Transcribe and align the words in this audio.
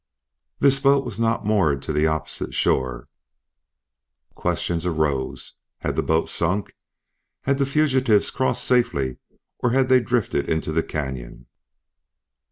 This 0.57 0.79
boat 0.79 1.05
was 1.05 1.19
not 1.19 1.45
moored 1.45 1.83
to 1.83 1.93
the 1.93 2.07
opposite 2.07 2.55
shore. 2.55 3.07
Questions 4.33 4.83
arose. 4.83 5.57
Had 5.81 5.95
the 5.95 6.01
boat 6.01 6.27
sunk? 6.27 6.73
Had 7.43 7.59
the 7.59 7.67
fugitives 7.67 8.31
crossed 8.31 8.63
safely 8.63 9.17
or 9.59 9.69
had 9.69 9.89
they 9.89 9.99
drifted 9.99 10.49
into 10.49 10.71
the 10.71 10.81
canyon? 10.81 11.45